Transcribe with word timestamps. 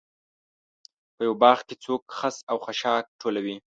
په 1.15 1.21
یوه 1.27 1.37
باغ 1.41 1.59
کې 1.67 1.75
څوک 1.83 2.01
خس 2.17 2.35
و 2.55 2.59
خاشاک 2.65 3.05
ټولوي. 3.21 3.55